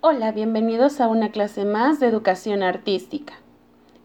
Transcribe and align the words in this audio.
Hola, 0.00 0.30
bienvenidos 0.30 1.00
a 1.00 1.08
una 1.08 1.32
clase 1.32 1.64
más 1.64 1.98
de 1.98 2.06
educación 2.06 2.62
artística. 2.62 3.34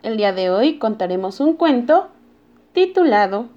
El 0.02 0.18
día 0.18 0.34
de 0.34 0.50
hoy 0.50 0.80
contaremos 0.80 1.40
un 1.40 1.54
cuento 1.54 2.08
titulado 2.74 3.50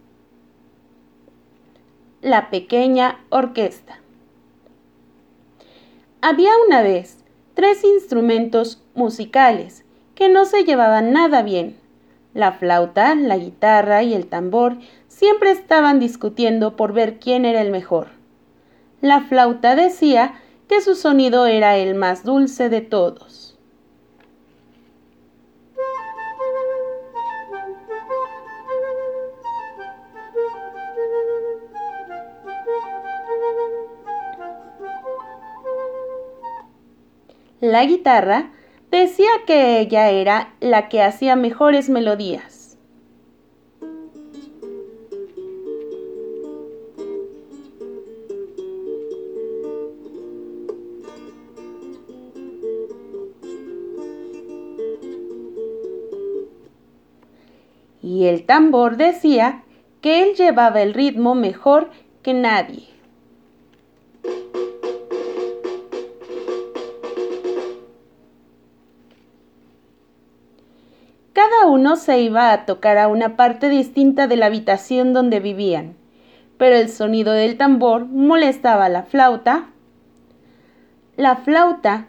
La 2.20 2.50
pequeña 2.50 3.20
orquesta. 3.30 4.00
Había 6.20 6.50
una 6.66 6.82
vez 6.82 7.24
tres 7.54 7.82
instrumentos 7.84 8.82
musicales 8.94 9.86
que 10.14 10.28
no 10.28 10.44
se 10.44 10.64
llevaban 10.64 11.14
nada 11.14 11.40
bien. 11.40 11.78
La 12.34 12.52
flauta, 12.52 13.14
la 13.14 13.38
guitarra 13.38 14.02
y 14.02 14.12
el 14.12 14.26
tambor 14.26 14.76
siempre 15.08 15.52
estaban 15.52 16.00
discutiendo 16.00 16.76
por 16.76 16.92
ver 16.92 17.18
quién 17.18 17.46
era 17.46 17.62
el 17.62 17.70
mejor. 17.70 18.08
La 19.00 19.22
flauta 19.22 19.74
decía 19.74 20.34
que 20.68 20.80
su 20.80 20.94
sonido 20.94 21.46
era 21.46 21.76
el 21.76 21.94
más 21.94 22.24
dulce 22.24 22.68
de 22.68 22.80
todos. 22.80 23.46
La 37.60 37.84
guitarra 37.84 38.50
decía 38.90 39.28
que 39.46 39.80
ella 39.80 40.10
era 40.10 40.54
la 40.60 40.88
que 40.88 41.02
hacía 41.02 41.36
mejores 41.36 41.88
melodías. 41.88 42.55
Y 58.16 58.28
el 58.28 58.46
tambor 58.46 58.96
decía 58.96 59.62
que 60.00 60.22
él 60.22 60.36
llevaba 60.36 60.80
el 60.80 60.94
ritmo 60.94 61.34
mejor 61.34 61.90
que 62.22 62.32
nadie. 62.32 62.88
Cada 71.34 71.66
uno 71.66 71.96
se 71.96 72.22
iba 72.22 72.52
a 72.52 72.64
tocar 72.64 72.96
a 72.96 73.08
una 73.08 73.36
parte 73.36 73.68
distinta 73.68 74.26
de 74.26 74.36
la 74.36 74.46
habitación 74.46 75.12
donde 75.12 75.38
vivían, 75.38 75.94
pero 76.56 76.74
el 76.76 76.88
sonido 76.88 77.32
del 77.32 77.58
tambor 77.58 78.06
molestaba 78.06 78.86
a 78.86 78.88
la 78.88 79.02
flauta, 79.02 79.66
la 81.18 81.36
flauta 81.36 82.06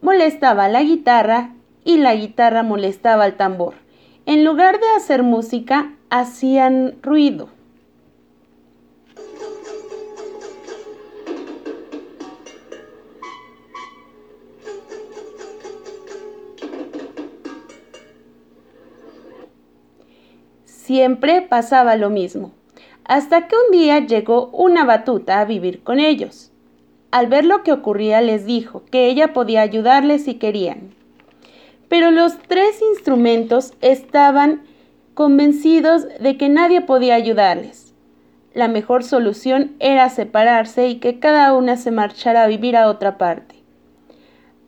molestaba 0.00 0.64
a 0.64 0.68
la 0.70 0.82
guitarra 0.82 1.50
y 1.84 1.98
la 1.98 2.14
guitarra 2.14 2.62
molestaba 2.62 3.24
al 3.24 3.36
tambor. 3.36 3.85
En 4.28 4.44
lugar 4.44 4.80
de 4.80 4.86
hacer 4.96 5.22
música, 5.22 5.92
hacían 6.10 6.96
ruido. 7.00 7.48
Siempre 20.64 21.42
pasaba 21.42 21.94
lo 21.94 22.10
mismo, 22.10 22.50
hasta 23.04 23.46
que 23.46 23.54
un 23.54 23.70
día 23.70 24.00
llegó 24.00 24.48
una 24.48 24.84
batuta 24.84 25.38
a 25.38 25.44
vivir 25.44 25.84
con 25.84 26.00
ellos. 26.00 26.50
Al 27.12 27.28
ver 27.28 27.44
lo 27.44 27.62
que 27.62 27.70
ocurría 27.70 28.20
les 28.20 28.44
dijo 28.44 28.82
que 28.90 29.06
ella 29.06 29.32
podía 29.32 29.62
ayudarles 29.62 30.24
si 30.24 30.34
querían 30.34 30.95
pero 31.88 32.10
los 32.10 32.38
tres 32.38 32.80
instrumentos 32.82 33.74
estaban 33.80 34.62
convencidos 35.14 36.06
de 36.20 36.36
que 36.36 36.48
nadie 36.48 36.80
podía 36.80 37.14
ayudarles. 37.14 37.94
La 38.54 38.68
mejor 38.68 39.04
solución 39.04 39.76
era 39.78 40.08
separarse 40.08 40.88
y 40.88 40.96
que 40.96 41.18
cada 41.18 41.52
una 41.54 41.76
se 41.76 41.90
marchara 41.90 42.44
a 42.44 42.46
vivir 42.46 42.76
a 42.76 42.88
otra 42.88 43.18
parte. 43.18 43.54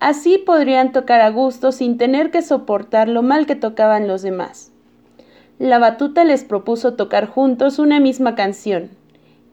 Así 0.00 0.38
podrían 0.38 0.92
tocar 0.92 1.20
a 1.20 1.30
gusto 1.30 1.72
sin 1.72 1.98
tener 1.98 2.30
que 2.30 2.42
soportar 2.42 3.08
lo 3.08 3.22
mal 3.22 3.46
que 3.46 3.56
tocaban 3.56 4.06
los 4.06 4.22
demás. 4.22 4.70
La 5.58 5.78
batuta 5.78 6.22
les 6.22 6.44
propuso 6.44 6.94
tocar 6.94 7.26
juntos 7.26 7.80
una 7.80 7.98
misma 7.98 8.36
canción. 8.36 8.90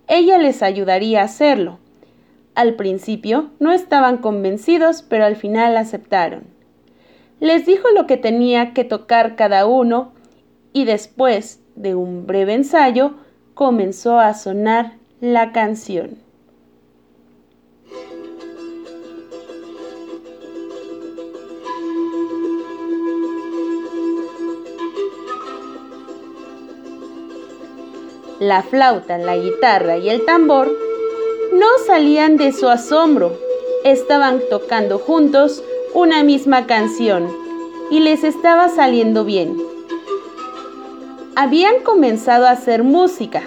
Ella 0.07 0.37
les 0.37 0.61
ayudaría 0.61 1.21
a 1.21 1.25
hacerlo. 1.25 1.79
Al 2.53 2.75
principio 2.75 3.49
no 3.59 3.71
estaban 3.71 4.17
convencidos, 4.17 5.01
pero 5.01 5.25
al 5.25 5.35
final 5.35 5.77
aceptaron 5.77 6.54
les 7.39 7.65
dijo 7.65 7.89
lo 7.89 8.07
que 8.07 8.17
tenía 8.17 8.73
que 8.73 8.83
tocar 8.83 9.35
cada 9.35 9.65
uno 9.65 10.13
y 10.73 10.85
después 10.85 11.59
de 11.75 11.95
un 11.95 12.25
breve 12.25 12.53
ensayo 12.53 13.13
comenzó 13.53 14.19
a 14.19 14.33
sonar 14.33 14.93
la 15.21 15.51
canción. 15.51 16.17
La 28.39 28.63
flauta, 28.63 29.17
la 29.17 29.37
guitarra 29.37 29.97
y 29.97 30.09
el 30.09 30.25
tambor 30.25 30.69
no 31.53 31.67
salían 31.87 32.35
de 32.35 32.51
su 32.51 32.67
asombro. 32.67 33.37
Estaban 33.85 34.41
tocando 34.49 34.99
juntos 34.99 35.63
una 35.95 36.23
misma 36.23 36.67
canción 36.67 37.33
y 37.89 38.01
les 38.01 38.25
estaba 38.25 38.67
saliendo 38.67 39.23
bien. 39.23 39.55
Habían 41.37 41.83
comenzado 41.83 42.47
a 42.47 42.51
hacer 42.51 42.83
música. 42.83 43.41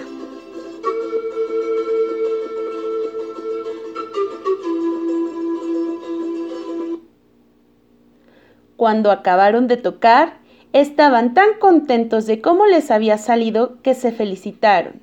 Cuando 8.77 9.11
acabaron 9.11 9.67
de 9.67 9.77
tocar, 9.77 10.39
estaban 10.73 11.35
tan 11.35 11.49
contentos 11.59 12.25
de 12.25 12.41
cómo 12.41 12.65
les 12.65 12.89
había 12.89 13.19
salido 13.19 13.79
que 13.83 13.93
se 13.93 14.11
felicitaron. 14.11 15.01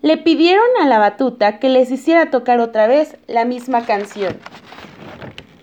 Le 0.00 0.16
pidieron 0.16 0.64
a 0.80 0.86
la 0.86 0.96
batuta 0.96 1.58
que 1.58 1.68
les 1.68 1.90
hiciera 1.90 2.30
tocar 2.30 2.60
otra 2.60 2.86
vez 2.86 3.18
la 3.26 3.44
misma 3.44 3.84
canción. 3.84 4.38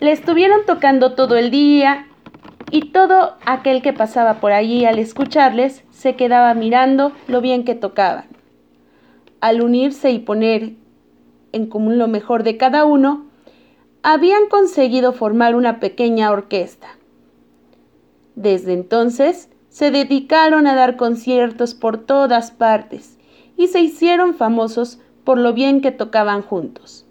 Le 0.01 0.12
estuvieron 0.12 0.62
tocando 0.66 1.13
todo 1.13 1.38
el 1.38 1.51
día 1.51 2.07
y 2.72 2.85
todo 2.85 3.35
aquel 3.45 3.84
que 3.84 3.94
pasaba 3.94 4.39
por 4.39 4.51
allí 4.51 4.84
al 4.84 4.97
escucharles 4.97 5.84
se 5.91 6.16
quedaba 6.16 6.56
mirando 6.56 7.12
lo 7.28 7.39
bien 7.39 7.63
que 7.63 7.75
tocaban. 7.75 8.25
Al 9.41 9.62
unirse 9.62 10.09
y 10.09 10.17
poner 10.17 10.73
en 11.51 11.67
común 11.67 12.00
lo 12.00 12.07
mejor 12.07 12.41
de 12.41 12.57
cada 12.57 12.84
uno, 12.84 13.28
habían 14.01 14.47
conseguido 14.50 15.13
formar 15.13 15.56
una 15.56 15.79
pequeña 15.79 16.31
orquesta. 16.31 16.88
Desde 18.33 18.73
entonces 18.73 19.50
se 19.69 19.91
dedicaron 19.91 20.66
a 20.66 20.73
dar 20.73 20.97
conciertos 20.97 21.75
por 21.75 22.00
todas 22.00 22.50
partes 22.50 23.19
y 23.56 23.68
se 23.68 23.81
hicieron 23.81 24.33
famosos 24.33 25.00
por 25.23 25.38
lo 25.38 25.53
bien 25.53 25.79
que 25.79 25.91
tocaban 25.91 26.41
juntos. 26.41 27.06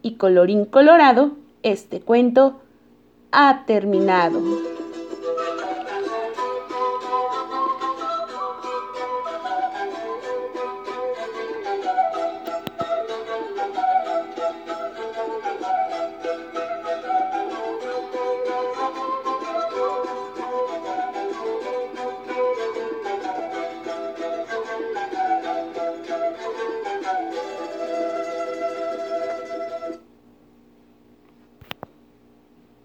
Y 0.00 0.14
colorín 0.14 0.64
colorado, 0.64 1.36
este 1.62 2.00
cuento 2.00 2.60
ha 3.32 3.64
terminado. 3.66 4.40